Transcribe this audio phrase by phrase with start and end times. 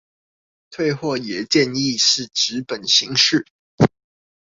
[0.71, 3.45] 退貨也建議是紙本形式